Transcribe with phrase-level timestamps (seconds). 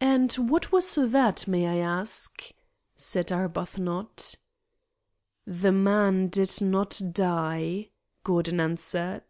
[0.00, 2.50] "And what was that, may I ask?"
[2.96, 4.34] said Arbuthnot.
[5.46, 7.90] "The man did not die,"
[8.24, 9.28] Gordon answered.